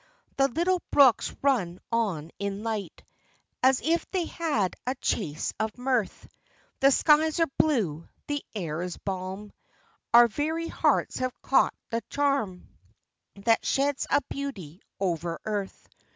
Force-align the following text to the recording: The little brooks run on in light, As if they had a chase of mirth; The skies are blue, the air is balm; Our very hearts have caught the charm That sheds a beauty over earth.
The 0.37 0.47
little 0.47 0.81
brooks 0.89 1.31
run 1.43 1.79
on 1.91 2.31
in 2.39 2.63
light, 2.63 3.03
As 3.61 3.81
if 3.81 4.09
they 4.09 4.25
had 4.25 4.75
a 4.87 4.95
chase 4.95 5.53
of 5.59 5.77
mirth; 5.77 6.27
The 6.79 6.89
skies 6.89 7.39
are 7.39 7.45
blue, 7.59 8.09
the 8.25 8.43
air 8.55 8.81
is 8.81 8.97
balm; 8.97 9.53
Our 10.11 10.27
very 10.27 10.69
hearts 10.69 11.19
have 11.19 11.39
caught 11.43 11.75
the 11.91 12.01
charm 12.09 12.67
That 13.45 13.63
sheds 13.63 14.07
a 14.09 14.21
beauty 14.27 14.81
over 14.99 15.39
earth. 15.45 15.87